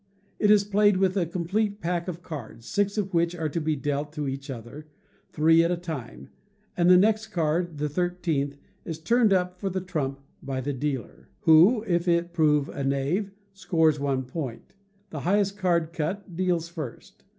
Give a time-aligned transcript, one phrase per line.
[0.39, 3.75] It is played with a complete pack of cards, six of which are to be
[3.75, 4.87] dealt to each player,
[5.29, 6.29] three at a time;
[6.75, 11.29] and the next card, the thirteenth, is turned up for the trump by the dealer,
[11.41, 14.73] who, if it prove a knave, scores one point.
[15.11, 17.23] The highest card cut deals first.